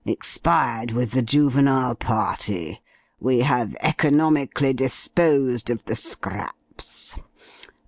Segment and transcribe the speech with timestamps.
[0.03, 2.79] Expired with the Juvenile party
[3.19, 7.19] we have economically disposed of the scraps.